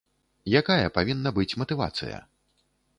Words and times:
Якая 0.61 0.87
павінна 0.97 1.35
быць 1.37 1.49
матывацыя? 1.65 2.17